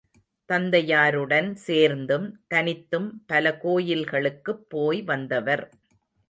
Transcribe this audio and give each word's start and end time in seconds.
தந்தையாருடன் 0.49 1.53
சேர்ந்தும், 1.65 2.25
தனித்தும் 2.47 3.23
பல 3.27 3.53
கோயில்களுக்குப் 3.57 4.65
போய் 4.69 5.01
வந்தவர். 5.01 5.65